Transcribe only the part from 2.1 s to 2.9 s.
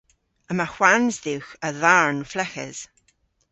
fleghes.